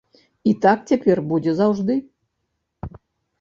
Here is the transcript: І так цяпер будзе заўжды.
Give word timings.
І 0.51 0.53
так 0.63 0.79
цяпер 0.93 1.21
будзе 1.33 1.53
заўжды. 1.59 1.99